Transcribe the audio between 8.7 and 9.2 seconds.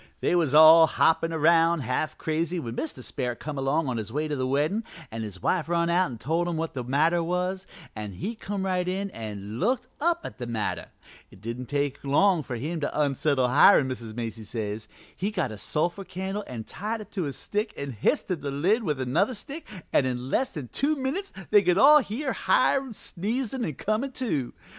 in